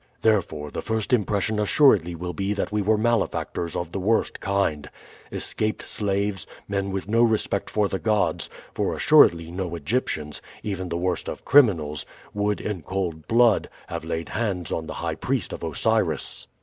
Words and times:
Therefore, 0.23 0.71
the 0.71 0.81
first 0.81 1.13
impression 1.13 1.59
assuredly 1.59 2.15
will 2.15 2.33
be 2.33 2.53
that 2.55 2.71
we 2.71 2.81
were 2.81 2.97
malefactors 2.97 3.75
of 3.75 3.91
the 3.91 3.99
worst 3.99 4.39
kind, 4.39 4.89
escaped 5.31 5.83
slaves, 5.87 6.47
men 6.67 6.89
with 6.91 7.07
no 7.07 7.21
respect 7.21 7.69
for 7.69 7.87
the 7.87 7.99
gods; 7.99 8.49
for 8.73 8.95
assuredly 8.95 9.51
no 9.51 9.75
Egyptians, 9.75 10.41
even 10.63 10.89
the 10.89 10.97
worst 10.97 11.27
of 11.29 11.45
criminals, 11.45 12.03
would, 12.33 12.59
in 12.59 12.81
cold 12.81 13.27
blood, 13.27 13.69
have 13.85 14.03
laid 14.03 14.29
hands 14.29 14.71
on 14.71 14.87
the 14.87 14.93
high 15.05 15.13
priest 15.13 15.53
of 15.53 15.63
Osiris." 15.63 16.47